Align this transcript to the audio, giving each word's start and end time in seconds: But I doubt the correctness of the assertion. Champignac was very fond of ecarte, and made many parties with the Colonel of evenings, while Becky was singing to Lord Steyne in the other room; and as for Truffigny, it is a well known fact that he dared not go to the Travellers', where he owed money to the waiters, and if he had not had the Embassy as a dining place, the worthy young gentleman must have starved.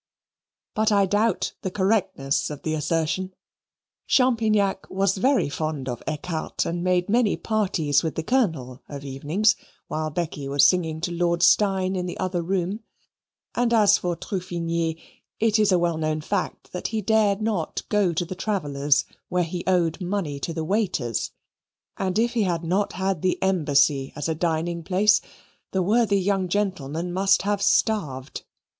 But 0.73 0.91
I 0.91 1.05
doubt 1.05 1.53
the 1.61 1.69
correctness 1.69 2.49
of 2.49 2.63
the 2.63 2.73
assertion. 2.73 3.35
Champignac 4.07 4.89
was 4.89 5.17
very 5.17 5.47
fond 5.47 5.87
of 5.87 6.01
ecarte, 6.07 6.65
and 6.65 6.83
made 6.83 7.07
many 7.07 7.37
parties 7.37 8.01
with 8.01 8.15
the 8.15 8.23
Colonel 8.23 8.81
of 8.89 9.05
evenings, 9.05 9.55
while 9.89 10.09
Becky 10.09 10.47
was 10.47 10.67
singing 10.67 11.01
to 11.01 11.11
Lord 11.11 11.43
Steyne 11.43 11.95
in 11.95 12.07
the 12.07 12.17
other 12.17 12.41
room; 12.41 12.79
and 13.53 13.71
as 13.75 13.99
for 13.99 14.15
Truffigny, 14.15 14.97
it 15.39 15.59
is 15.59 15.71
a 15.71 15.77
well 15.77 15.99
known 15.99 16.19
fact 16.21 16.71
that 16.71 16.87
he 16.87 17.01
dared 17.03 17.39
not 17.39 17.83
go 17.87 18.11
to 18.11 18.25
the 18.25 18.33
Travellers', 18.33 19.05
where 19.29 19.43
he 19.43 19.63
owed 19.67 20.01
money 20.01 20.39
to 20.39 20.51
the 20.51 20.63
waiters, 20.65 21.29
and 21.95 22.17
if 22.17 22.33
he 22.33 22.41
had 22.41 22.63
not 22.63 22.93
had 22.93 23.21
the 23.21 23.37
Embassy 23.43 24.13
as 24.15 24.27
a 24.27 24.33
dining 24.33 24.81
place, 24.81 25.21
the 25.73 25.83
worthy 25.83 26.17
young 26.19 26.47
gentleman 26.47 27.13
must 27.13 27.43
have 27.43 27.61
starved. 27.61 28.41